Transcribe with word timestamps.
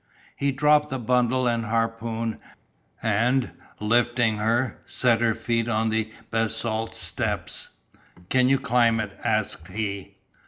He 0.35 0.51
dropped 0.51 0.89
the 0.89 0.97
bundle 0.97 1.47
and 1.47 1.65
harpoon, 1.65 2.39
and, 3.03 3.51
lifting 3.79 4.37
her, 4.37 4.81
set 4.83 5.21
her 5.21 5.35
feet 5.35 5.67
on 5.67 5.89
the 5.91 6.11
basalt 6.31 6.95
steps. 6.95 7.69
"Can 8.29 8.49
you 8.49 8.57
climb 8.57 8.99
it?" 8.99 9.15
asked 9.23 9.67
he. 9.67 10.15